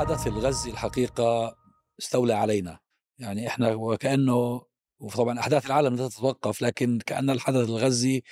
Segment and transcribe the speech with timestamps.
[0.00, 1.56] الحدث الغزي الحقيقة
[2.00, 2.78] استولى علينا.
[3.18, 4.62] يعني إحنا وكأنه
[5.00, 8.22] وطبعا أحداث العالم لا تتوقف لكن كأن الحدث الغزي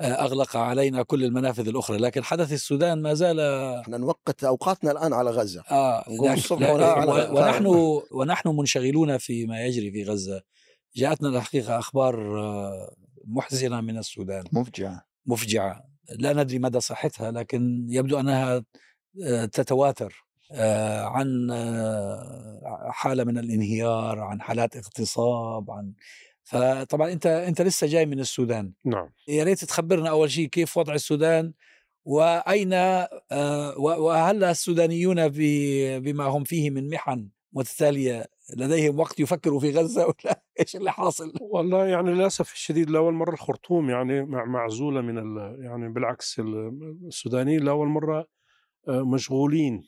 [0.00, 1.96] آه، أغلق علينا كل المنافذ الأخرى.
[1.98, 3.40] لكن حدث السودان ما زال
[3.80, 5.62] إحنا نوقت أوقاتنا الآن على غزة.
[5.70, 7.28] آه نقوم لكن- على.
[7.32, 7.66] ونحن
[8.12, 10.42] ونحن منشغلون فيما يجري في غزة.
[10.96, 12.94] جاءتنا الحقيقة أخبار آه،
[13.26, 14.44] محزنة من السودان.
[14.52, 15.02] مفجعة.
[15.26, 15.84] مفجعة.
[16.18, 18.64] لا ندري مدى صحتها لكن يبدو أنها
[19.26, 20.29] آه، تتواتر.
[21.04, 25.92] عن آه، حالة من الانهيار عن حالات اغتصاب عن
[26.44, 30.94] فطبعا أنت أنت لسه جاي من السودان نعم يا ريت تخبرنا أول شيء كيف وضع
[30.94, 31.52] السودان
[32.04, 35.28] وأين آه، وهل السودانيون
[35.98, 38.26] بما هم فيه من محن متتالية
[38.56, 43.34] لديهم وقت يفكروا في غزة ولا إيش اللي حاصل؟ والله يعني للأسف الشديد لأول مرة
[43.34, 48.26] الخرطوم يعني مع- معزولة من يعني بالعكس ال- السودانيين لأول مرة
[48.88, 49.82] آه، مشغولين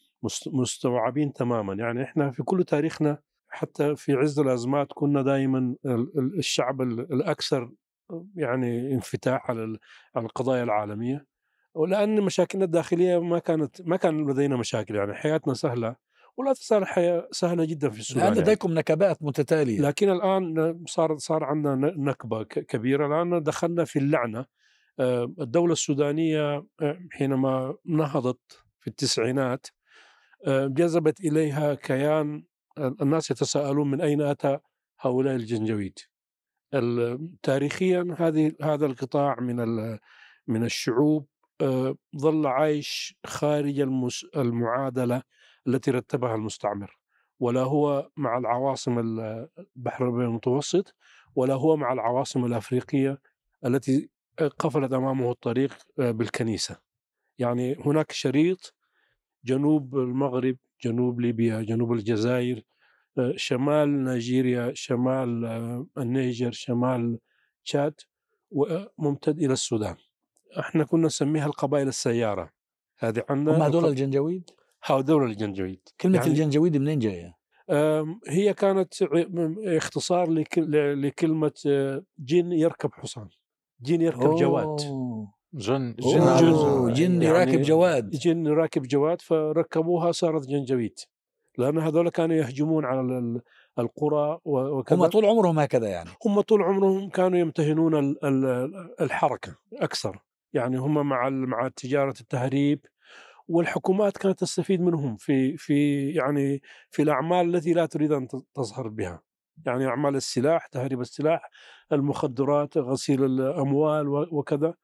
[0.46, 1.74] مستوعبين تماما.
[1.74, 7.12] يعني إحنا في كل تاريخنا حتى في عز الأزمات كنا دائما ال- ال- الشعب ال-
[7.12, 7.72] الأكثر
[8.36, 9.78] يعني انفتاح على ال-
[10.16, 11.26] على القضايا العالمية.
[11.74, 14.94] ولأن مشاكلنا الداخلية ما كانت ما كان لدينا مشاكل.
[14.96, 15.96] يعني حياتنا سهلة
[16.36, 18.46] ولا تزال الحياة سهلة جدا في السودان الآن يعني.
[18.50, 19.80] لديكم نكبات متتالية.
[19.80, 23.06] لكن الآن صار صار عندنا نكبة كبيرة.
[23.06, 24.46] الآن دخلنا في اللعنة.
[25.00, 29.66] آه، الدولة السودانية آه، حينما نهضت في التسعينات
[30.46, 32.44] جذبت إليها كيان
[32.78, 34.58] آه، الناس يتساءلون من أين أتى
[35.00, 35.98] هؤلاء الجنجويد.
[36.74, 39.56] ال- تاريخيا هذه هذا القطاع من
[40.46, 41.26] من الشعوب
[41.60, 43.80] آه، ظل عايش خارج
[44.36, 45.22] المعادلة
[45.66, 46.98] التي رتبها المستعمر.
[47.40, 50.94] ولا هو مع العواصم ال- البحر المتوسط
[51.36, 53.18] ولا هو مع العواصم الأفريقية
[53.66, 54.10] التي
[54.58, 56.76] قفلت أمامه الطريق آه، بالكنيسة.
[57.38, 58.74] يعني هناك شريط
[59.44, 62.62] جنوب المغرب جنوب ليبيا جنوب الجزائر
[63.18, 67.18] آه، شمال نيجيريا شمال آه، النيجر شمال
[67.64, 67.94] تشاد
[68.50, 69.96] وممتد إلى السودان
[70.58, 72.50] إحنا كنا نسميها القبائل السيارة
[72.98, 74.50] هذه عندنا هم هذول الجنجويد؟
[74.84, 77.36] هذول الجنجويد كلمة يعني- الجنجويد منين جاية؟
[78.28, 78.94] هي كانت
[79.66, 80.30] اختصار
[80.94, 83.28] لكلمة آه، جن يركب حصان
[83.80, 84.76] جن يركب جواد أوه.
[84.76, 87.22] جن جن- جن- جن.
[87.22, 88.10] يعني- راكب جواد.
[88.10, 90.98] جن راكب جواد فركبوها صارت جنجويد
[91.58, 93.40] لأن هذول كانوا يهجمون على ال-
[93.78, 94.96] القرى وكذا.
[94.98, 96.10] هم طول عمرهم هكذا يعني.
[96.26, 100.18] هم طول عمرهم كانوا يمتهنون ال- ال- الحركة أكثر.
[100.52, 102.86] يعني هم مع مع تجارة التهريب.
[103.48, 109.22] والحكومات كانت تستفيد منهم في في يعني في الأعمال التي لا تريد أن تظهر بها.
[109.66, 111.50] يعني أعمال السلاح تهريب السلاح
[111.92, 114.74] المخدرات غسيل الأموال و- وكذا.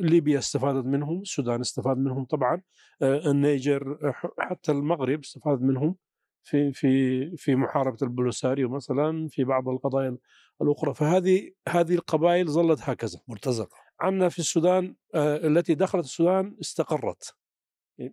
[0.00, 2.62] ليبيا استفادت منهم السودان استفاد منهم طبعا
[3.02, 5.96] أه، النيجر ح- حتى المغرب استفاد منهم
[6.42, 10.16] في في في محاربة البوليساريو مثلا في بعض القضايا
[10.62, 10.94] الأخرى.
[10.94, 13.20] فهذه هذه القبائل ظلت هكذا.
[13.28, 13.76] مرتزقة.
[14.00, 17.34] عندنا في السودان آه، التي دخلت السودان استقرت.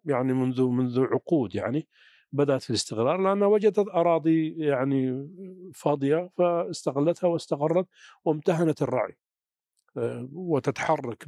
[0.06, 1.88] يعني منذ منذ عقود يعني
[2.32, 5.30] بدأت في الاستقرار لانها وجدت أراضي يعني
[5.76, 7.88] فاضية فاستغلتها واستقرت
[8.26, 9.23] وامتهنت الرعي آه،
[10.34, 11.26] وتتحرك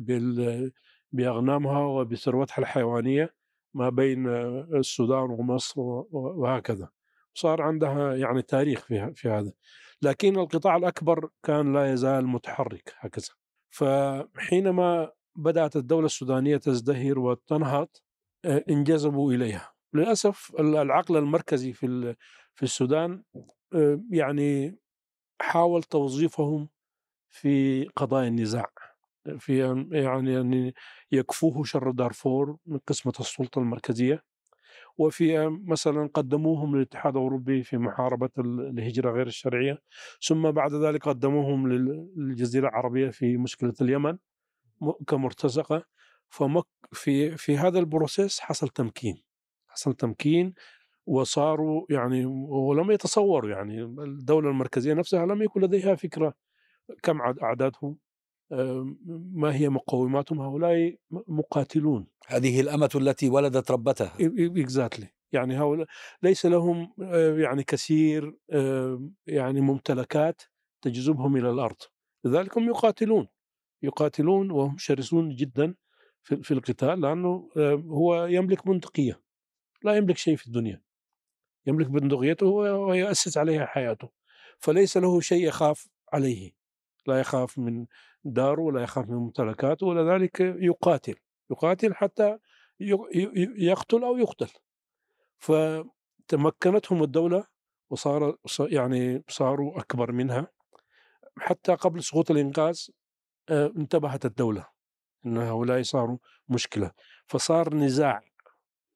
[1.11, 3.35] بأغنامها وبثروتها الحيوانية
[3.73, 5.81] ما بين آه، السودان ومصر
[6.11, 6.89] وهكذا.
[7.33, 9.51] صار عندها يعني تاريخ في في هذا.
[10.01, 13.27] لكن القطاع الأكبر كان لا يزال متحرك هكذا.
[13.69, 17.87] فحينما بدأت الدولة السودانية تزدهر وتنهض
[18.45, 19.73] آه، انجذبوا إليها.
[19.93, 22.15] للأسف ال- العقل المركزي في
[22.55, 23.23] في السودان
[23.75, 24.79] آه، يعني
[25.41, 26.69] حاول توظيفهم
[27.35, 28.71] في قضايا النزاع
[29.39, 29.57] في
[29.91, 30.71] يعني أن
[31.11, 34.23] يكفوه شر دارفور من قسمة السلطة المركزية
[34.97, 39.81] وفي مثلا قدموهم للاتحاد الأوروبي في محاربة ال- الهجرة غير الشرعية
[40.27, 44.17] ثم بعد ذلك قدموهم لل- للجزيرة العربية في مشكلة اليمن
[45.07, 45.83] كمرتزقة.
[46.29, 49.23] فمك في في هذا ال process حصل تمكين
[49.67, 50.53] حصل تمكين
[51.07, 56.33] وصاروا يعني ولم يتصوروا يعني الدولة المركزية نفسها لم يكن لديها فكرة
[57.03, 57.97] كم عد- أعدادهم؟
[58.51, 58.99] آم،
[59.33, 62.07] ما هي مقوماتهم؟ هؤلاء مقاتلون.
[62.27, 64.13] هذه الأمة التي ولدت ربتها.
[64.39, 65.87] exactly يعني هؤلاء
[66.23, 70.41] ليس لهم آه، يعني كثير آه، يعني ممتلكات
[70.81, 71.75] تجذبهم إلى الأرض.
[72.25, 73.27] لذلك هم يقاتلون.
[73.83, 75.75] يقاتلون وهم شرسون جدا
[76.23, 79.21] في القتال لأنه آه، هو يملك بندقيه
[79.83, 80.81] لا يملك شيء في الدنيا.
[81.67, 84.09] يملك بندقيته ويؤسس عليها حياته.
[84.59, 86.51] فليس له شيء يخاف عليه.
[87.07, 87.85] لا يخاف من
[88.23, 91.15] داره ولا يخاف من ممتلكاته ولذلك يقاتل
[91.51, 92.37] يقاتل حتى
[93.57, 94.49] يقتل أو يقتل.
[95.37, 97.47] فتمكنتهم الدولة
[97.89, 100.47] وصار يعني صاروا أكبر منها.
[101.37, 102.79] حتى قبل سقوط الإنقاذ
[103.49, 104.67] آه، انتبهت الدولة
[105.25, 106.17] أن هؤلاء صاروا
[106.49, 106.91] مشكلة.
[107.27, 108.21] فصار نزاع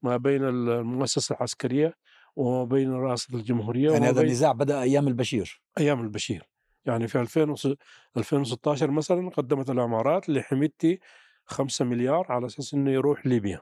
[0.02, 1.94] ما بين المؤسسة العسكرية
[2.36, 5.62] وما بين رئاسة الجمهورية يعني هذا النزاع بدأ أيام البشير.
[5.78, 6.49] أيام البشير.
[6.90, 7.76] يعني في 2000 وس-
[8.18, 11.00] 2016 مثلا قدمت الإمارات لحميدتي
[11.46, 13.62] 5 مليار على أساس إنه يروح ليبيا.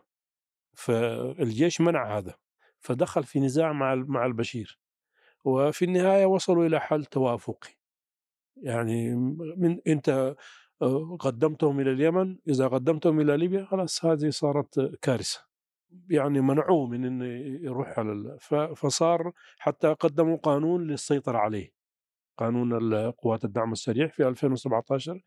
[0.76, 2.36] فالجيش منع هذا
[2.80, 4.80] فدخل في نزاع مع مع البشير.
[5.46, 7.70] وفي النهاية وصلوا إلى حل توافقي.
[8.58, 9.16] يعني
[9.58, 10.36] من أنت
[10.82, 15.40] آه، قدمتهم إلى اليمن إذا قدمتهم إلى ليبيا خلاص هذه صارت كارثة.
[16.10, 17.26] يعني منعوه من إنه
[17.66, 18.38] يروح على
[18.76, 21.77] فصار حتى قدموا قانون للسيطرة عليه.
[22.38, 25.22] قانون قوات الدعم السريع في 2017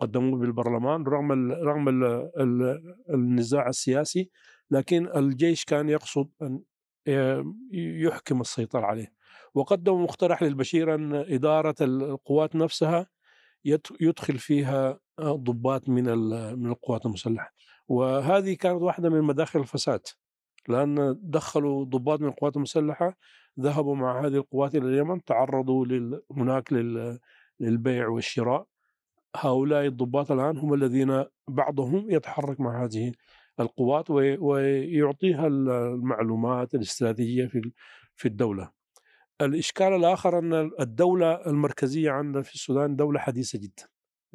[0.00, 2.04] قدموه بالبرلمان رغم ال رغم ال
[2.40, 2.80] ال
[3.10, 4.30] النزاع السياسي
[4.70, 6.62] لكن الجيش كان يقصد أن
[7.08, 7.42] ي-
[8.04, 9.12] يحكم السيطرة عليه.
[9.54, 13.06] وقدموا مقترح للبشير أن إدارة القوات نفسها
[14.00, 16.04] يدخل فيها ضباط من
[16.58, 17.54] من القوات المسلحة.
[17.88, 20.00] وهذه كانت واحدة من مداخل الفساد
[20.68, 23.16] لأن دخلوا ضباط من القوات المسلحة
[23.60, 25.86] ذهبوا مع هذه القوات إلى اليمن تعرضوا.
[26.30, 27.18] هناك لل...
[27.60, 28.66] للبيع والشراء
[29.36, 33.12] هؤلاء الضباط الآن هم الذين بعضهم يتحرك مع هذه
[33.60, 34.36] القوات وي...
[34.36, 37.72] ويعطيها المعلومات الاستراتيجية في
[38.16, 38.70] في الدولة.
[39.40, 43.88] الإشكال الآخر أن الدولة المركزية عندنا في السودان دولة حديثة جدا.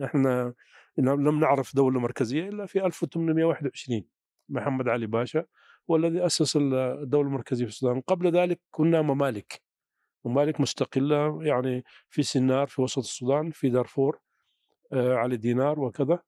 [0.03, 0.53] إحنا
[0.97, 4.03] لم نعرف دولة مركزية إلا في 1821
[4.49, 5.45] محمد علي باشا
[5.91, 9.61] هو الذي أسس الدولة المركزية في السودان، قبل ذلك كنا ممالك.
[10.25, 14.19] ممالك مستقلة يعني في سنار في وسط السودان في دارفور
[14.93, 16.19] آه، علي دينار وكذا.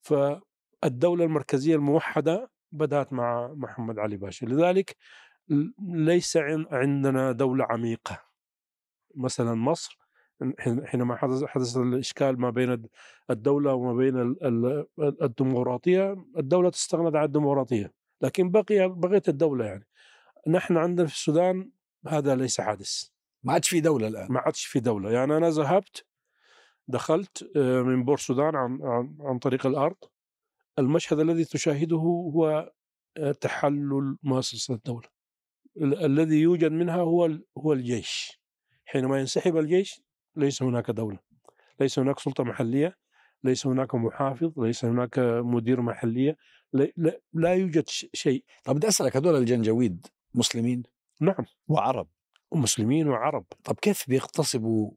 [0.00, 4.46] فالدولة المركزية الموحدة بدأت مع محمد علي باشا.
[4.46, 4.96] لذلك
[5.88, 8.22] ليس عن- عندنا دولة عميقة.
[9.14, 9.98] مثلا مصر
[10.58, 12.88] حين- حينما حدث حدث الإشكال ما بين الد-
[13.30, 17.92] الدولة وما بين ال- ال- الديمقراطية الدولة استغنت عن الديمقراطية.
[18.20, 19.86] لكن بقي بقيت الدولة يعني.
[20.48, 21.70] نحن عندنا في السودان
[22.06, 23.04] هذا ليس حادث.
[23.42, 24.32] ما عادش في دولة الآن.
[24.32, 25.10] ما عادش في دولة.
[25.10, 26.06] يعني أنا ذهبت
[26.88, 29.96] دخلت آه، من بور السودان عن, عن عن طريق الأرض.
[30.78, 32.72] المشهد الذي تشاهده هو
[33.16, 35.08] آه، تحلل مؤسسة الدولة.
[35.76, 38.40] ال- الذي يوجد منها هو ال- هو الجيش.
[38.84, 40.02] حينما ينسحب الجيش
[40.36, 41.18] ليس هناك دولة.
[41.80, 42.96] ليس هناك سلطة محلية.
[43.44, 44.58] ليس هناك محافظ.
[44.60, 46.36] ليس هناك مدير محلية.
[46.72, 48.44] لا, لا, لا يوجد شيء.
[48.64, 50.82] طب بدي أسألك هذول الجنجويد مسلمين؟
[51.20, 51.44] نعم.
[51.68, 52.08] وعرب؟
[52.52, 53.44] مسلمين وعرب.
[53.64, 54.90] طب كيف بيغتصبوا؟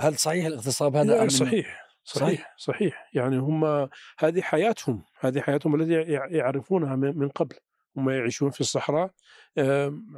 [0.00, 1.86] هل صحيح الاغتصاب هذا لا صحيح صحيح.
[2.04, 3.10] صحيح؟ صحيح.
[3.14, 3.88] يعني هم
[4.18, 7.56] هذه حياتهم هذه حياتهم التي يع- يعرفونها من قبل.
[7.96, 9.10] هم يعيشون في الصحراء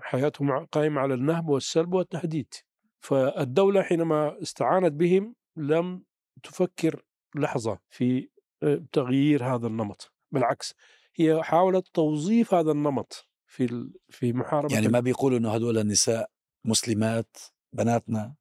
[0.03, 2.55] حياتهم قائمة على النهب والسلب والتهديد.
[3.01, 6.03] فالدولة حينما استعانت بهم لم
[6.43, 7.03] تفكر
[7.35, 8.29] لحظة في
[8.63, 10.14] آه، تغيير هذا النمط.
[10.35, 10.75] بالعكس
[11.15, 16.31] هي حاولت توظيف هذا النمط في في محاربة يعني ما بيقولوا إنه هذول النساء
[16.65, 17.37] مسلمات
[17.73, 18.35] بناتنا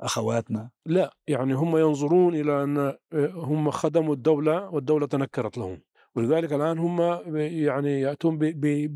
[0.00, 2.96] أخواتنا؟ لا يعني هم ينظرون إلى أن
[3.34, 5.82] هم خدموا الدولة والدولة تنكرت لهم.
[6.14, 7.00] ولذلك الآن هم
[7.36, 8.38] يعني يأتون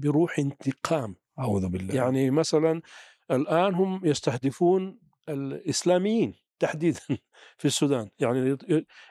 [0.00, 1.16] بروح انتقام.
[1.38, 1.94] أعوذ بالله.
[1.94, 2.82] يعني مثلا
[3.30, 4.98] الآن هم يستهدفون
[5.28, 7.00] الإسلاميين تحديدا
[7.58, 8.08] في السودان.
[8.18, 8.56] يعني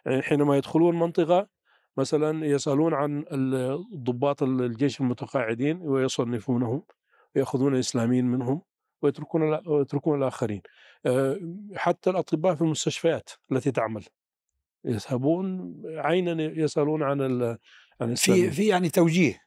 [0.06, 1.48] يعني حينما يدخلون منطقة
[1.98, 6.84] مثلا يسألون عن الضباط الجيش المتقاعدين ويصنفونهم
[7.36, 8.62] وياخذون الاسلاميين منهم
[9.02, 10.62] ويتركون ويتركون الآخرين.
[11.06, 11.40] آه،
[11.76, 14.04] حتى الأطباء في المستشفيات التي تعمل.
[14.86, 17.58] يذهبون عينا يسألون عن ال عن
[18.00, 18.52] في الإسلاميين.
[18.52, 19.40] في يعني توجيه.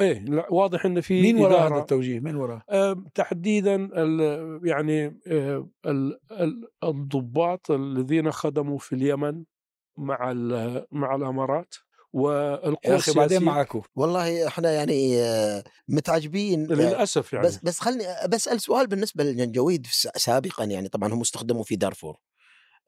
[0.00, 5.20] إيه لا واضح إن في مين وراء هذا التوجيه؟ مين وراء؟ آه، تحديدا ال- يعني
[5.26, 9.44] آه، ال- ال- الضباط الذين خدموا في اليمن
[9.98, 10.32] مع
[10.92, 11.74] مع الإمارات.
[12.12, 13.38] والقوى يا بعدين السياسية.
[13.38, 17.46] معكم والله إحنا يعني آه، متعجبين آه، للأسف يعني.
[17.46, 22.16] بس بس خلني بسال سؤال بالنسبة للجنجويد سابقا يعني طبعا هم استخدموا في دارفور.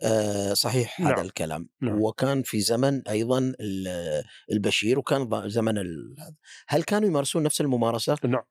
[0.03, 1.21] آه، صحيح هذا نعم.
[1.25, 1.69] الكلام.
[1.83, 2.03] نعم.
[2.03, 6.17] وكان في زمن أيضا ال- البشير وكان زمن ال-
[6.69, 8.43] هل كانوا يمارسون نفس الممارسة؟ نعم.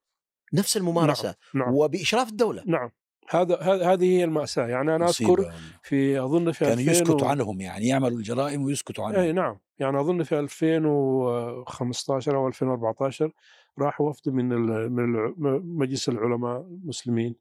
[0.53, 1.35] نفس الممارسة.
[1.55, 1.73] نعم.
[1.75, 2.63] وبإشراف الدولة.
[2.67, 2.89] نعم.
[3.35, 3.55] هذا
[3.93, 4.67] هذه هي المأساة.
[4.67, 5.51] يعني أنا أذكر مصيبة.
[5.83, 9.19] في أظن في كانوا 2000 يسكتوا و- عنهم يعني يعملوا الجرائم ويسكتوا عنهم.
[9.19, 9.57] اي نعم.
[9.79, 13.31] يعني أظن في 2015 أو 2014
[13.79, 14.49] راح وفد من
[14.91, 15.31] من
[15.77, 17.35] مجلس العلماء المسلمين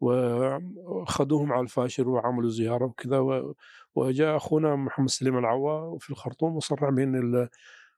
[0.00, 3.42] وخذوهم على الفاشر وعملوا زيارة وكذا
[3.94, 7.48] وجاء أخونا محمد سليم العوا في الخرطوم وصرح بأن ال-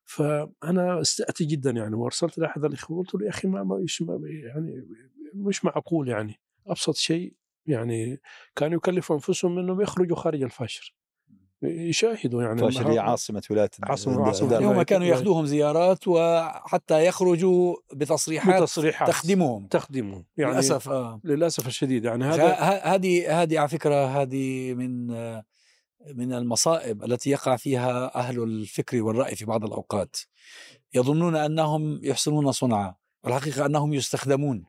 [0.05, 3.87] فأنا استأتي جدا يعني وأرسلت لأحد الإخوة قلت له يا أخي ما ما
[4.45, 4.87] يعني
[5.35, 6.41] مش معقول يعني.
[6.67, 7.35] أبسط شيء
[7.67, 8.21] يعني
[8.57, 10.95] كانوا يكلفوا أنفسهم إنهم يخرجوا خارج الفاشر
[11.63, 14.59] يشاهدوا يعني فاشر هي عاصمة ولاية عاصمة- عاصمة.
[14.59, 19.09] هم كانوا ياخذوهم زيارات وحتى يخرجوا بتصريحات بتصريحات.
[19.09, 19.67] تخدمهم.
[19.67, 20.25] تخدمهم.
[20.37, 21.21] يعني للأسف آه.
[21.25, 22.05] للأسف الشديد.
[22.05, 22.53] يعني هذا
[22.95, 25.07] هذه هذه على فكرة هذه من
[26.15, 30.17] من المصائب التي يقع فيها أهل الفكر والرأي في بعض الأوقات.
[30.95, 34.65] يظنون أنهم يحسنون صنعا والحقيقة أنهم يستخدمون.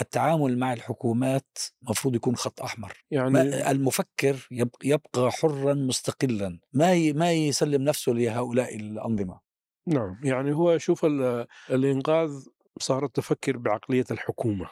[0.00, 2.92] التعامل مع الحكومات مفروض يكون خط أحمر.
[3.10, 9.40] يعني المفكر يب- يبقى حرا مستقلا ما ما يسلم نفسه لهؤلاء الأنظمة.
[9.86, 12.30] نعم يعني هو شوف ال- الإنقاذ
[12.80, 14.68] صارت تفكر بعقلية الحكومة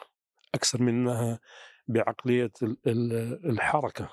[0.55, 1.39] أكثر منها
[1.87, 4.09] بعقلية ال- ال- الحركة.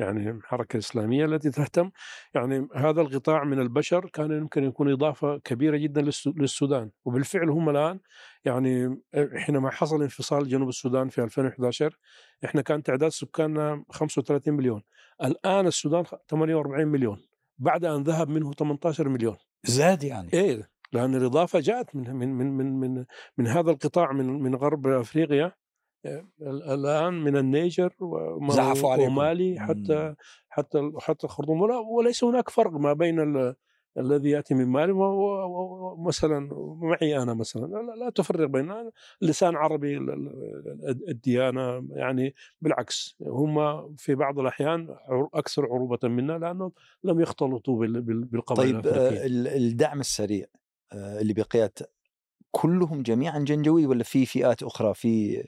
[0.00, 1.90] يعني الحركة الإسلامية التي تهتم.
[2.34, 6.90] يعني هذا القطاع من البشر كان يمكن يكون إضافة كبيرة جدا للسو- للسودان.
[7.04, 8.00] وبالفعل هم الآن
[8.44, 9.00] يعني
[9.36, 11.96] حينما حصل انفصال جنوب السودان في 2011
[12.44, 14.82] إحنا كان تعداد سكاننا 35 مليون.
[15.24, 17.22] الآن السودان 48 مليون.
[17.58, 19.36] بعد أن ذهب منه 18 مليون.
[19.64, 20.32] زاد يعني.
[20.32, 23.04] إيه لأن الإضافة جاءت من من من من من,
[23.38, 25.44] من هذا القطاع من من غرب أفريقيا.
[25.44, 25.52] إيه، ال-
[26.42, 27.92] الآن من النيجر
[28.50, 29.12] زحفوا عليكم.
[29.18, 30.16] ومالي حتى مم.
[30.48, 33.54] حتى حتى الخرطوم ولا وليس هناك فرق ما بين ال-
[33.98, 36.48] الذي يأتي من مالي ومثلا
[36.82, 38.90] معي أنا مثلا لا, لا تفرق بين
[39.22, 44.96] لسان عربي ال- ال- الديانة يعني بالعكس هم في بعض الأحيان
[45.34, 46.72] أكثر عروبة منا لأنهم
[47.04, 50.46] لم يختلطوا بال- بال- بالقبائل طيب آه، ال- الدعم السريع
[50.92, 51.90] آه، اللي بقيادة
[52.50, 55.42] كلهم جميعا جنجوي ولا في فئات أخرى في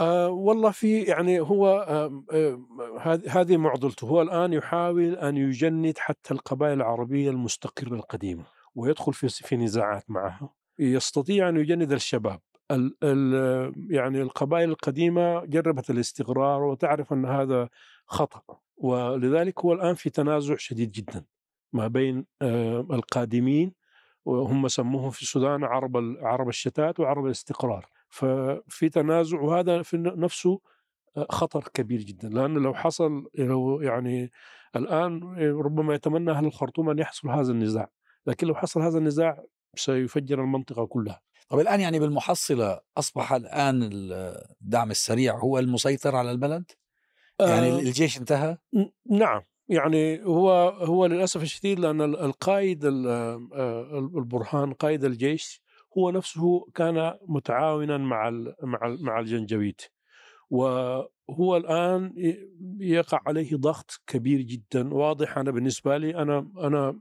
[0.00, 2.60] آه والله في يعني هو آه آه
[3.00, 9.28] هذه هذه معضلته هو الآن يحاول أن يجند حتى القبائل العربية المستقرة القديمة ويدخل في
[9.28, 10.54] في نزاعات معها.
[10.78, 12.40] يستطيع أن يجند الشباب.
[12.70, 17.68] ال ال يعني القبائل القديمة جربت الاستقرار وتعرف أن هذا
[18.06, 18.42] خطأ.
[18.76, 21.24] ولذلك هو الآن في تنازع شديد جدا
[21.72, 23.72] ما بين آه القادمين
[24.24, 27.86] وهم سموهم في السودان عرب عرب الشتات وعرب الاستقرار.
[28.10, 30.60] ففي تنازع وهذا في نفسه
[31.30, 32.28] خطر كبير جدا.
[32.28, 34.30] لأن لو حصل لو يعني
[34.76, 35.22] الآن
[35.60, 37.90] ربما يتمنى أهل الخرطوم أن يحصل هذا النزاع.
[38.26, 39.44] لكن لو حصل هذا النزاع
[39.76, 41.20] سيفجر المنطقة كلها.
[41.48, 43.90] طب الآن يعني بالمحصلة أصبح الآن
[44.62, 46.64] الدعم السريع هو المسيطر على البلد؟
[47.40, 48.58] يعني آه، الجيش انتهى؟
[49.10, 49.42] نعم.
[49.68, 53.06] يعني هو هو للأسف الشديد لأن ال- القائد ال-
[53.54, 55.62] آه، البرهان قائد الجيش
[55.98, 58.30] هو نفسه كان متعاونا مع
[58.62, 59.80] مع مع الجنجويد
[60.50, 62.12] وهو الآن
[62.80, 64.94] يقع عليه ضغط كبير جدا.
[64.94, 67.00] واضح أنا بالنسبة لي أنا أنا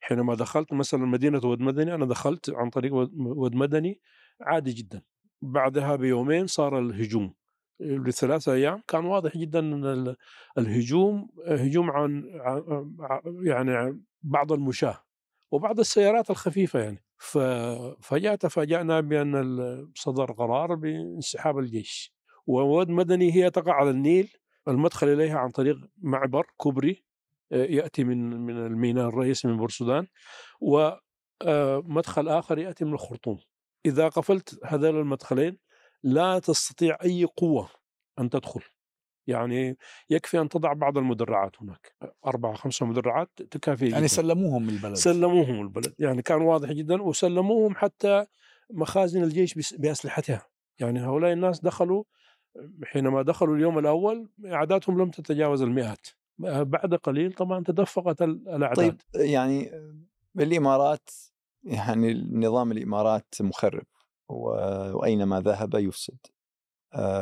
[0.00, 4.00] حينما دخلت مثلا مدينة ود مدني أنا دخلت عن طريق ود- مدني
[4.40, 5.02] عادي جدا.
[5.42, 7.34] بعدها بيومين صار الهجوم.
[7.80, 10.16] لثلاثة أيام كان واضح جدا أن ال-
[10.58, 14.98] الهجوم هجوم عن عن- عن- يعني عن بعض المشاة
[15.50, 17.02] وبعض السيارات الخفيفة يعني.
[17.22, 22.12] ففجأة تفاجأنا بأن صدر قرار بانسحاب الجيش.
[22.46, 24.32] وود مدني هي تقع على النيل.
[24.68, 27.04] المدخل إليها عن طريق معبر كوبري
[27.52, 30.06] آه، يأتي من من الميناء الرئيسي من بورسودان.
[30.60, 33.38] ومدخل آخر يأتي من الخرطوم.
[33.86, 35.58] إذا قفلت هذول المدخلين
[36.02, 37.68] لا تستطيع أي قوة
[38.18, 38.62] أن تدخل.
[39.26, 39.76] يعني
[40.10, 41.94] يكفي أن تضع بعض المدرعات هناك
[42.26, 44.06] أربعة خمسة مدرعات تكافي يعني جداً.
[44.06, 44.94] سلموهم البلد.
[44.94, 48.26] سلموهم البلد يعني كان واضح جدا وسلموهم حتى
[48.70, 50.46] مخازن الجيش بأسلحتها.
[50.78, 52.04] يعني هؤلاء الناس دخلوا
[52.84, 56.06] حينما دخلوا اليوم الأول أعدادهم لم تتجاوز المئات.
[56.38, 59.02] بعد قليل طبعا تدفقت ال- الأعداد.
[59.14, 59.70] طيب يعني
[60.38, 61.10] الإمارات
[61.64, 63.84] يعني نظام الإمارات مخرب
[64.28, 66.18] وأينما ذهب يفسد.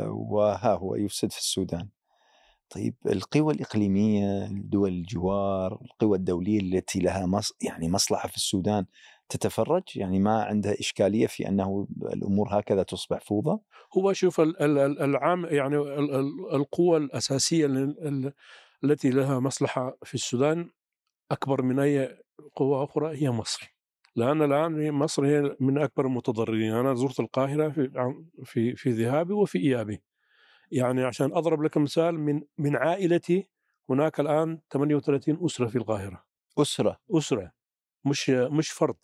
[0.09, 1.89] وها هو يفسد في السودان.
[2.71, 8.87] طيب القوى الإقليمية دول الجوار القوى الدولية التي لها مص يعني مصلحة في السودان
[9.29, 13.59] تتفرج؟ يعني ما عندها إشكالية في أنه الأمور هكذا تصبح فوضى؟
[13.99, 18.33] هو شوف ال- ال- ال- العام يعني ال- ال- القوة الأساسية ال- ال-
[18.85, 20.71] التي لها مصلحة في السودان
[21.31, 22.19] أكبر من أي
[22.57, 23.75] قوة أخرى هي مصر.
[24.17, 26.73] لأن الآن هي مصر هي من أكبر المتضررين.
[26.73, 27.91] أنا زرت القاهرة في
[28.45, 30.03] في في ذهابي وفي إيابي.
[30.71, 33.49] يعني عشان أضرب لك مثال من من عائلتي
[33.91, 36.25] هناك الآن 38 أسرة في القاهرة.
[36.59, 37.53] أسرة؟ أسرة.
[38.05, 38.97] مش مش فرد.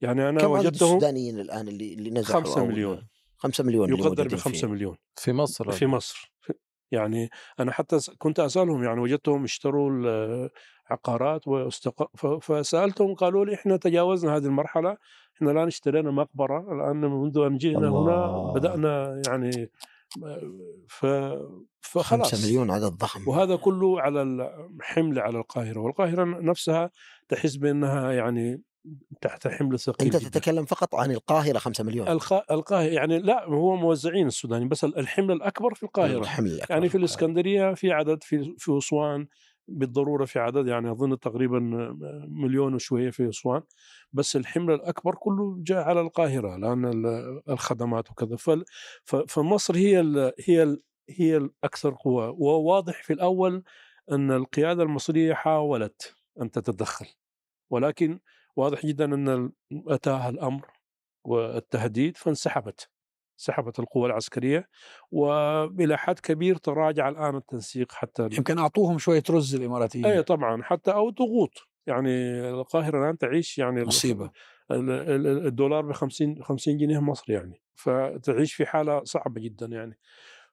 [0.00, 3.06] يعني أنا كم عدد وجدتهم السودانيين الآن اللي اللي نزحوا خمسة أو- مليون.
[3.36, 4.66] خمسة مليون اللي يقدر بخمسة فيه.
[4.66, 4.96] مليون.
[5.16, 6.32] في مصر في مصر.
[6.90, 9.90] يعني أنا حتى كنت أسألهم يعني وجدتهم اشتروا
[10.90, 12.16] العقارات واستق...
[12.40, 14.96] فسألتهم قالوا لي إحنا تجاوزنا هذه المرحلة
[15.36, 18.52] إحنا الآن اشترينا مقبرة الآن منذ أن جئنا هنا.
[18.54, 19.70] بدأنا يعني
[20.88, 21.06] ف
[21.80, 26.90] فخلاص 5 مليون عدد ضخم وهذا كله على الحمل على القاهرة والقاهرة نفسها
[27.28, 28.62] تحس بأنها يعني
[29.20, 30.28] تحت حمل ثقيل انت جداً.
[30.28, 32.08] تتكلم فقط عن القاهرة 5 مليون.
[32.08, 32.32] الخ...
[32.32, 36.18] القاهرة يعني لا هو موزعين السودانيين بس الحمل الأكبر في القاهرة.
[36.18, 36.94] الحمل الأكبر يعني في.
[36.98, 39.26] الإسكندرية في عدد في في أسوان
[39.68, 41.58] بالضرورة في عدد يعني أظن تقريبا
[42.28, 43.62] مليون وشوية في أسوان.
[44.12, 48.36] بس الحمل الأكبر كله جاء على القاهرة لأن ال- الخدمات وكذا.
[49.04, 52.30] ف- فمصر هي ال هي ال هي الأكثر قوة.
[52.30, 53.62] وواضح في الأول
[54.12, 57.06] أن القيادة المصرية حاولت أن تتدخل
[57.70, 58.20] ولكن
[58.56, 59.52] واضح جدا أن
[59.88, 60.66] أتاها الأمر
[61.24, 62.88] والتهديد فانسحبت
[63.36, 64.68] سحبت القوى العسكرية
[65.10, 70.06] وإلى حد كبير تراجع الآن التنسيق حتى يمكن أعطوهم شوية رز الإماراتيين.
[70.06, 71.50] اي طبعا حتى أو ضغوط.
[71.86, 73.82] يعني القاهرة الآن تعيش يعني
[74.70, 79.98] ال- الدولار ب 50 50 جنيه مصري يعني فتعيش في حالة صعبة جدا يعني.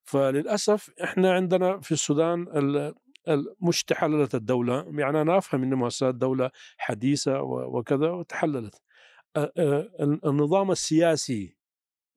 [0.04, 2.96] فللأسف إحنا عندنا في السودان ال- ال-
[3.62, 8.82] مش تحللت الدولة يعني أنا أفهم إن مؤسسات الدولة حديثة و- وكذا وتحللت.
[10.26, 11.58] النظام السياسي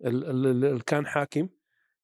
[0.05, 1.49] ال- ال- اللي كان حاكم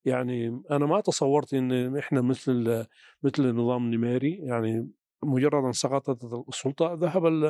[0.04, 2.86] يعني أنا ما تصورت إن إحنا مثل
[3.22, 4.90] مثل النظام النميري يعني
[5.24, 7.44] مجرد أن سقطت السلطة ذهب ال-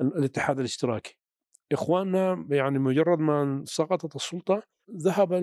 [0.00, 1.18] ال- الاتحاد الاشتراكي.
[1.72, 4.62] إخواننا يعني مجرد ما سقطت السلطة
[4.96, 5.34] ذهب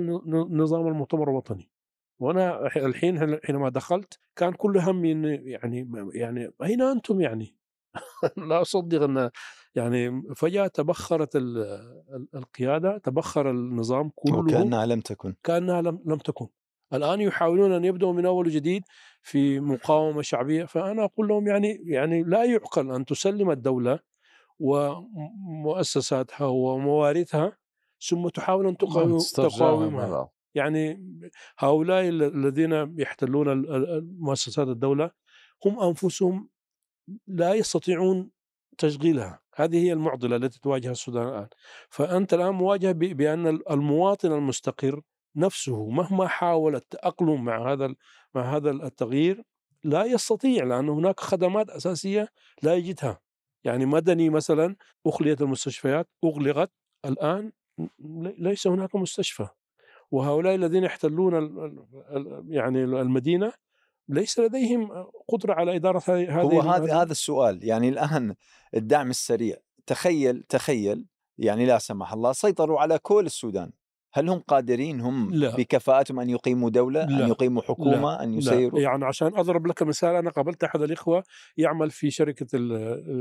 [0.52, 1.70] نظام المؤتمر الوطني.
[2.20, 7.56] وأنا الحين حينما دخلت كان كل همي يعني يعني أين أنتم يعني؟
[8.50, 9.30] لا أصدق أن
[9.76, 11.58] يعني فجأة تبخرت ال-
[12.16, 15.36] ال- القيادة تبخر النظام كله وكانها لم تكن.
[15.44, 16.48] كأنها لم لم تكن.
[16.94, 18.84] الآن يحاولون أن يبدأوا من أول وجديد
[19.22, 24.00] في مقاومة شعبية فأنا أقول لهم يعني يعني لا يعقل أن تسلم الدولة
[24.60, 27.58] ومؤسساتها ومواردها
[28.10, 29.18] ثم تحاول أن تقاوم
[29.50, 30.30] تقاومها.
[30.56, 31.04] يعني
[31.58, 33.66] هؤلاء ال- الذين يحتلون
[34.20, 35.12] مؤسسات الدولة
[35.66, 36.50] هم أنفسهم
[37.28, 38.32] لا يستطيعون
[38.78, 39.42] تشغيلها.
[39.56, 41.48] هذه هي المعضلة التي تواجه السودان الآن.
[41.90, 45.02] فأنت الآن مواجه ب- بأن المواطن المستقر
[45.36, 47.96] نفسه مهما حاول التاقلم مع هذا
[48.36, 49.44] مع هذا التغيير
[49.84, 52.28] لا يستطيع لأن هناك خدمات أساسية
[52.64, 53.20] لا يجدها.
[53.64, 54.76] يعني مدني مثلا
[55.08, 56.72] اخليت المستشفيات أغلقت
[57.06, 57.52] الآن
[58.00, 59.48] ل- ليس هناك مستشفى.
[60.14, 61.34] وهؤلاء الذين يحتلون
[62.48, 63.54] يعني المدينة
[64.10, 64.90] ليس لديهم
[65.28, 67.60] قدرة على إدارة هذه هو هذا هذا السؤال.
[67.64, 68.36] يعني الآن
[68.76, 69.58] الدعم السريع.
[69.86, 71.06] تخيل تخيل
[71.38, 73.72] يعني لا سمح الله سيطروا على كل السودان.
[74.16, 75.56] هل هم قادرين؟ هم لا.
[75.56, 77.26] بكفاءتهم أن يقيموا دولة لا.
[77.26, 78.38] ان يقيموا حكومة أن لا.
[78.38, 81.24] يسيروا؟ يعني عشان أضرب لك مثال أنا قابلت أحد الإخوة
[81.58, 82.74] يعمل في شركة ال-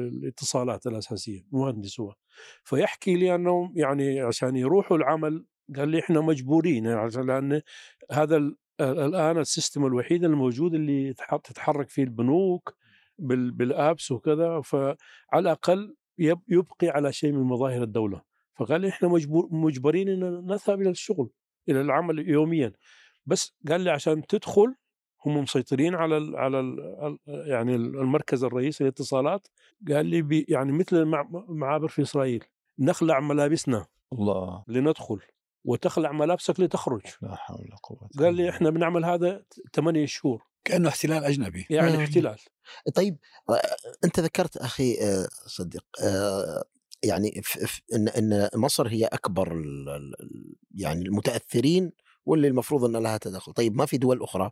[0.08, 2.14] الاتصالات الأساسية مهندس هو
[2.64, 5.44] فيحكي لي أنهم يعني عشان يروحوا العمل
[5.76, 7.60] قال لي إحنا مجبورين يعني لأن
[8.12, 12.74] هذا ال- الآن ال system الوحيد الموجود اللي تتحرك فيه البنوك
[13.18, 14.96] بال- بال apps وكذا فعلى
[15.34, 18.22] الأقل يب- يبقي على شيء من مظاهر الدولة.
[18.56, 21.30] فقال لي إحنا مجبور مجبرين إن نذهب إلى الشغل
[21.68, 22.72] إلى العمل يوميا.
[23.26, 24.74] بس قال لي عشان تدخل
[25.26, 29.48] هم مسيطرين على ال على ال يعني المركز الرئيسي للاتصالات.
[29.88, 32.44] قال لي بي يعني مثل المع- المعابر في إسرائيل
[32.78, 34.64] نخلع ملابسنا الله.
[34.68, 35.18] لندخل.
[35.64, 37.02] وتخلع ملابسك لتخرج.
[37.22, 39.44] لا حول ولا قوة قال لي إحنا بنعمل هذا
[39.74, 40.42] ثمانية شهور.
[40.64, 41.66] كأنه احتلال أجنبي.
[41.70, 42.02] يعني مم.
[42.02, 42.38] احتلال.
[42.94, 43.16] طيب
[43.50, 43.60] آه،
[44.04, 46.64] أنت ذكرت أخي آه، صديق آه،
[47.04, 47.42] يعني
[47.94, 51.92] إن إن مصر هي أكبر ال- ال- ال- يعني المتأثرين
[52.26, 53.52] واللي المفروض إن لها تدخل.
[53.52, 54.50] طيب ما في دول أخرى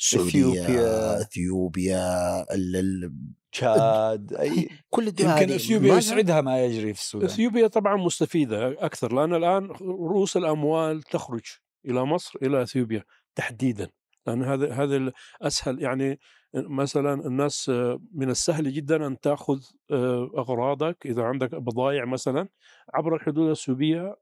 [0.00, 0.30] السعوديه
[0.62, 1.20] إثيوبيا.
[1.20, 3.12] إثيوبيا ال- ال-
[3.52, 8.68] تشاد أي كل الدول يمكن إثيوبيا ما- يسعدها ما يجري في السودان إثيوبيا طبعا مستفيدة
[8.84, 11.40] أكثر لأن الآن رؤوس الأموال تخرج
[11.86, 13.88] إلى مصر إلى إثيوبيا تحديدا
[14.26, 14.96] لأن هذا هذا
[15.40, 16.18] الاسهل يعني
[16.54, 17.68] مثلا الناس
[18.14, 19.60] من السهل جدا أن تأخذ
[19.90, 22.48] آه، أغراضك إذا عندك بضائع مثلا
[22.94, 24.16] عبر الحدود السوريه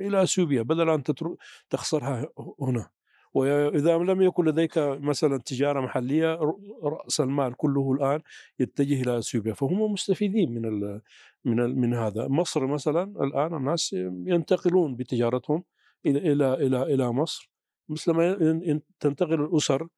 [0.00, 1.36] إلى إثيوبيا بدل أن تتر-
[1.70, 2.26] تخسرها
[2.60, 2.90] هنا
[3.34, 8.20] وإذا لم يكن لديك مثلا تجارة محلية ر- رأس المال كله الآن
[8.60, 11.00] يتجه إلى أثيوبيا فهم مستفيدين من ال
[11.44, 12.28] من ال من هذا.
[12.28, 13.92] مصر مثلا الآن الناس
[14.26, 15.64] ينتقلون بتجارتهم
[16.06, 17.50] إلى إلى إلى إلى مصر.
[17.88, 18.34] مثلما
[19.00, 19.88] تنتقل الأسر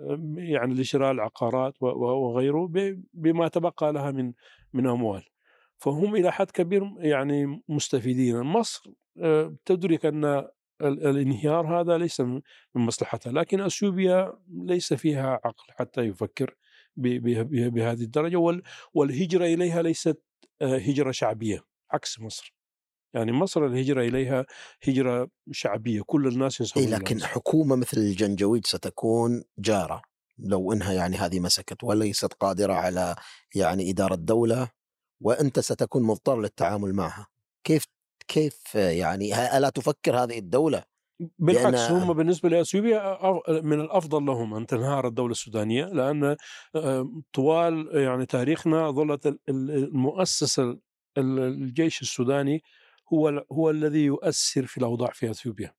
[0.00, 2.70] أم، يعني لشراء العقارات وغيره
[3.14, 4.32] بما تبقى لها من
[4.72, 5.22] من أموال.
[5.76, 8.40] فهم إلى حد كبير يعني مستفيدين.
[8.40, 10.48] مصر آه، تدرك ال-
[10.80, 12.40] الانهيار هذا ليس من
[12.74, 16.56] مصلحتها لكن اثيوبيا ليس فيها عقل حتى يفكر
[16.96, 18.62] بهذه الدرجة وال-
[18.94, 20.22] والهجرة إليها ليست
[20.62, 22.54] آه، هجرة شعبية عكس مصر
[23.14, 24.46] يعني مصر الهجرة إليها
[24.88, 27.26] هجرة شعبية كل الناس إيه ينصبون لكن لها.
[27.26, 30.02] حكومة مثل الجنجويد ستكون جارة
[30.38, 33.16] لو إنها يعني هذه مسكت وليست قادرة على
[33.54, 34.70] يعني إدارة دولة
[35.20, 37.26] وأنت ستكون مضطر للتعامل معها
[37.66, 37.84] كيف
[38.28, 40.84] كيف يعني ألا تفكر هذه الدولة
[41.38, 46.36] بالعكس هم بالنسبة لأثيوبيا أف- من الأفضل لهم أن تنهار الدولة السودانية لأن
[46.76, 50.62] آه، طوال يعني تاريخنا ظلت ال- ال- المؤسسة
[51.18, 52.62] ال- الجيش السوداني
[53.12, 55.72] هو هو الذي يؤثر في الأوضاع في أثيوبيا.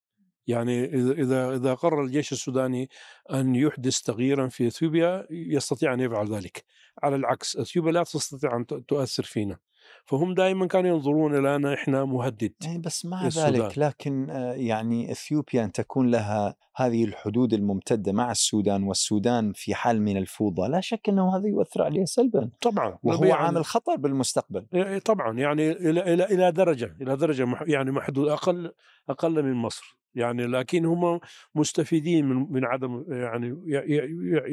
[0.48, 0.86] يعني
[1.22, 2.90] إذا إذا قرر الجيش السوداني
[3.34, 6.64] أن يحدث تغييرا في أثيوبيا يستطيع أن يفعل ذلك.
[7.04, 9.58] على العكس أثيوبيا لا تستطيع ت- تؤثر فينا.
[10.06, 13.54] فهم دائما كانوا ينظرون إلى إحنا مهدد إيه بس مع السودان.
[13.54, 19.76] ذلك لكن آه، يعني إثيوبيا أن تكون لها هذه الحدود الممتدة مع السودان والسودان في
[19.76, 22.50] حال من الفوضى لا شك أنه هذا يؤثر عليها سلبا.
[22.62, 22.98] طبعا.
[23.04, 24.66] وهو يعني- عامل خطر بالمستقبل.
[24.74, 25.40] إيه طبعا.
[25.40, 28.72] يعني إلى إلى إلى درجة إلى درجة يعني محدود أقل
[29.10, 29.98] أقل من مصر.
[30.16, 31.20] يعني لكن هم
[31.56, 33.64] مستفيدين من من عدم يعني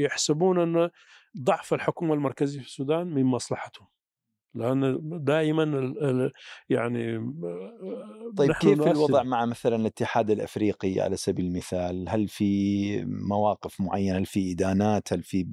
[0.04, 0.90] يحسبون أن
[1.42, 3.86] ضعف الحكومة المركزية في السودان من مصلحتهم.
[4.54, 5.92] لأن دائما
[6.68, 7.32] يعني
[8.36, 8.90] طيب كيف نؤثر.
[8.90, 15.12] الوضع مع مثلا الاتحاد الأفريقي على سبيل المثال؟ هل في مواقف معينة؟ هل في إدانات؟
[15.12, 15.46] هل في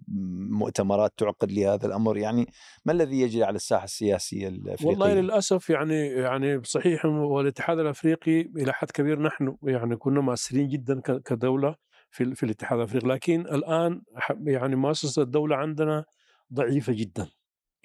[0.49, 2.47] مؤتمرات تعقد لهذا الأمر؟ يعني
[2.85, 8.73] ما الذي يجري على الساحة السياسية الأفريقية؟ والله للأسف يعني يعني صحيح والاتحاد الأفريقي إلى
[8.73, 11.75] حد كبير نحن يعني كنا مؤثرين جدا كدولة
[12.11, 14.01] في في الاتحاد الأفريقي لكن الآن
[14.43, 16.05] يعني مؤسسة الدولة عندنا
[16.53, 17.27] ضعيفة جدا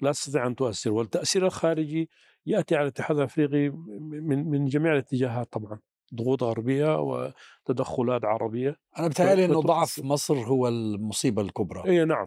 [0.01, 2.09] لا تستطيع أن تؤثر والتأثير الخارجي
[2.45, 5.79] يأتي على الاتحاد الأفريقي من من جميع الاتجاهات طبعا
[6.15, 9.67] ضغوط غربية وتدخلات عربية أنا بتهيألي إنه فتؤثر.
[9.67, 12.25] ضعف مصر هو المصيبة الكبرى اي نعم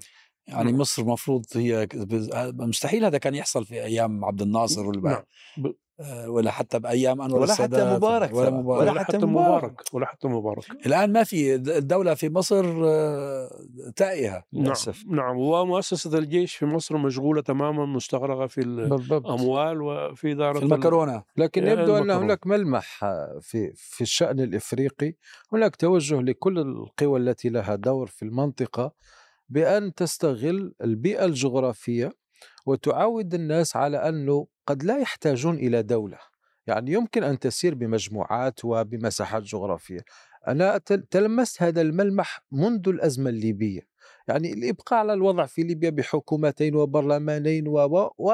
[0.49, 0.81] يعني نعم.
[0.81, 1.89] مصر مفروض هي
[2.53, 5.23] مستحيل هذا كان يحصل في أيام عبد الناصر نعم
[6.27, 8.51] ولا حتى بايام انور ولا حتى السادات مبارك ولا.
[8.51, 8.81] مبارك.
[8.81, 9.63] ولا ولا حتى حتى مبارك.
[9.65, 9.95] مبارك.
[9.95, 10.87] ولا حتى مبارك.
[10.87, 13.51] الآن ما في الدولة في مصر آه،
[13.97, 14.45] تائهة.
[14.53, 15.05] للأسف.
[15.07, 15.17] نعم.
[15.17, 19.27] نعم ومؤسسة الجيش في مصر مشغولة تماما مستغرقة في بالضبط.
[19.27, 21.23] الأموال وفي إدارة في المكرونة.
[21.37, 22.25] لكن يا يبدو أن المكرونة.
[22.25, 25.15] هناك ملمح آه، في في الشأن الإفريقي.
[25.53, 28.93] هناك توجه لكل القوى التي لها دور في المنطقة
[29.49, 32.13] بأن تستغل البيئة الجغرافية
[32.67, 36.19] وتعود الناس على أنه قد لا يحتاجون إلى دولة.
[36.67, 40.01] يعني يمكن أن تسير بمجموعات وبمساحات جغرافية.
[40.49, 43.81] أنا تل- تلمست هذا الملمح منذ الأزمة الليبية.
[44.29, 48.33] يعني الإبقاء على الوضع في ليبيا بحكومتين وبرلمانين و و- و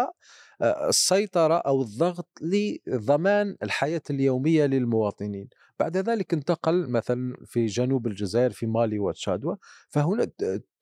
[0.89, 5.49] السيطرة أو الضغط لضمان الحياة اليومية للمواطنين.
[5.81, 9.57] بعد ذلك انتقل مثلا في جنوب الجزائر في مالي وتشاد
[9.89, 10.29] فهنا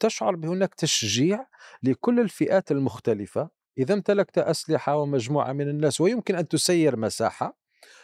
[0.01, 1.47] تشعر بهناك تشجيع
[1.83, 3.62] لكل الفئات المختلفة.
[3.79, 7.63] إذا امتلكت أسلحة ومجموعة من الناس ويمكن أن تسير مساحة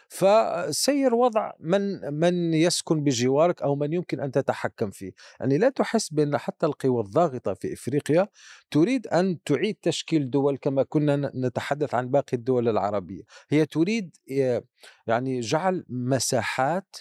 [0.09, 6.09] فسير وضع من من يسكن بجوارك أو من يمكن أن تتحكم فيه، يعني لا تحس
[6.09, 8.27] بأن حتى القوى الضاغطة في إفريقيا
[8.71, 14.63] تريد أن تعيد تشكيل دول كما كنا نتحدث عن باقي الدول العربية، هي تريد آه،
[15.07, 16.95] يعني جعل مساحات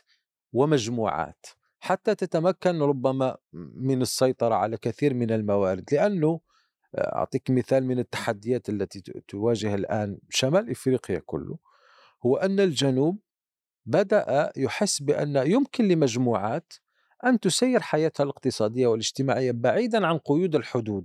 [0.52, 1.46] ومجموعات
[1.80, 6.40] حتى تتمكن ربما من السيطرة على كثير من الموارد لأنه
[6.94, 11.58] أعطيك مثال من التحديات التي تواجه الآن شمال إفريقيا كله
[12.26, 13.18] هو أن الجنوب
[13.86, 16.72] بدأ يحس بأن يمكن لمجموعات
[17.24, 21.04] أن تسير حياتها الاقتصادية والاجتماعية بعيدا عن قيود الحدود.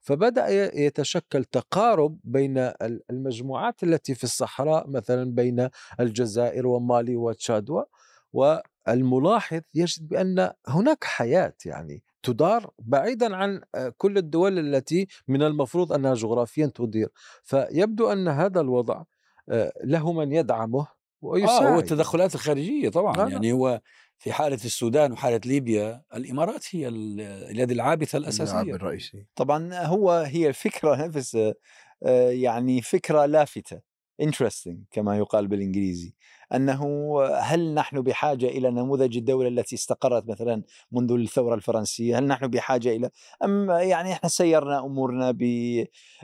[0.00, 5.68] فبدأ ي- يتشكل تقارب بين ال- المجموعات التي في الصحراء مثلا بين
[6.00, 7.84] الجزائر ومالي وتشاد
[8.32, 15.92] والملاحظ يجد بأن هناك حياة يعني تدار بعيدا عن آه، كل الدول التي من المفروض
[15.92, 17.08] أنها جغرافيا تدير.
[17.44, 19.02] فيبدو أن هذا الوضع
[19.48, 20.86] آه، له من يدعمه
[21.22, 23.80] ويساعد آه هو التدخلات الخارجية طبعا آه، يعني هو
[24.18, 28.60] في حالة السودان وحالة ليبيا الإمارات هي ال- اليد العابثة الأساسية.
[28.60, 31.54] الرئيسي طبعا هو هي الفكرة نفسها
[32.02, 33.93] آه، يعني فكرة لافتة.
[34.22, 36.14] Interesting كما يقال بالإنجليزي
[36.54, 42.46] أنه هل نحن بحاجة إلى نموذج الدولة التي استقرت مثلا منذ الثورة الفرنسية؟ هل نحن
[42.46, 43.10] بحاجة إلى
[43.44, 45.30] أم يعني إحنا سيرنا أمورنا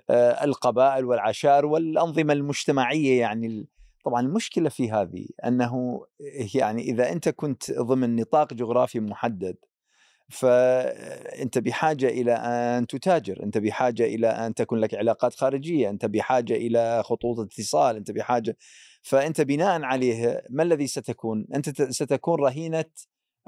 [0.08, 3.66] بالقبائل والعشائر والأنظمة المجتمعية يعني
[4.04, 6.04] طبعا المشكلة في هذه أنه
[6.54, 9.56] يعني إذا أنت كنت ضمن نطاق جغرافي محدد
[10.30, 16.52] فأنت بحاجة إلى أن تتاجر، أنت بحاجة إلى أن تكون لك علاقات خارجية، أنت بحاجة
[16.54, 18.56] إلى خطوط اتصال، أنت بحاجة
[19.02, 22.84] فأنت بناء عليه ما الذي ستكون؟ أنت ستكون رهينة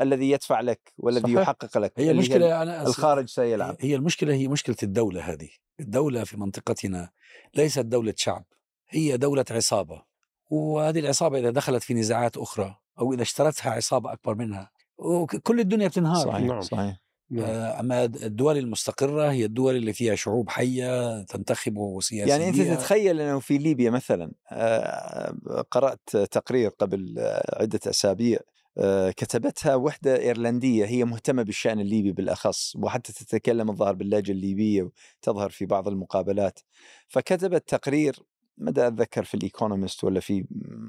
[0.00, 1.38] الذي يدفع لك والذي صحيح.
[1.38, 5.48] يحقق لك هي المشكلة أنا أس- الخارج سيلعب هي المشكلة هي مشكلة الدولة هذه
[5.80, 7.10] الدولة في منطقتنا
[7.54, 8.44] ليست دولة شعب
[8.88, 10.02] هي دولة عصابة
[10.50, 14.70] وهذه العصابة إذا دخلت في نزاعات أخرى أو إذا اشترتها عصابة أكبر منها
[15.04, 16.60] وكل الدنيا بتنهار صحيح نعم.
[16.60, 17.44] صحيح نعم.
[17.44, 23.20] آه، اما الدول المستقرة هي الدول اللي فيها شعوب حية تنتخب سياسيا يعني أنت تتخيل
[23.20, 25.34] أنه في ليبيا مثلا آه،
[25.70, 28.38] قرأت تقرير قبل آه، عدة أسابيع
[28.78, 34.90] آه، كتبتها وحدة إيرلندية هي مهتمة بالشأن الليبي بالأخص وحتى تتكلم الظاهر باللهجة الليبية
[35.22, 36.60] وتظهر في بعض المقابلات
[37.08, 38.18] فكتبت تقرير
[38.58, 40.44] مدى أتذكر في الإيكونومست ولا في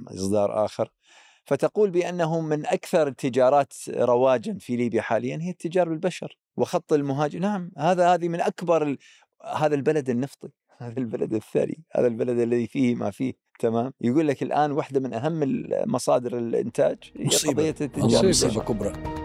[0.08, 0.92] إصدار آخر
[1.46, 7.40] فتقول بأنه من أكثر التجارات رواجا في ليبيا حاليا هي التجاره بالبشر وخط المهاجر.
[7.40, 8.98] نعم هذا هذه من أكبر ال...
[9.56, 13.34] هذا البلد النفطي هذا البلد الثري هذا البلد الذي فيه ما فيه.
[13.60, 18.64] تمام؟ يقول لك الآن واحدة من أهم مصادر الإنتاج هي التجاره والله مصيبة.
[18.64, 19.23] كبرى.